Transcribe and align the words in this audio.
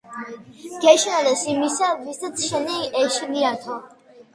გეშინოდეს 0.85 1.45
იმისა, 1.53 1.93
ვისაც 2.03 2.45
შენი 2.49 2.85
ეშინიანო. 3.07 3.83